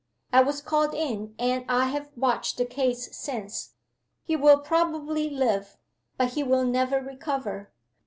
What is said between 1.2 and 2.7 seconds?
and I have watched the